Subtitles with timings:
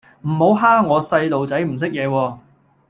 [0.23, 2.39] 唔好蝦我細路仔唔識野喎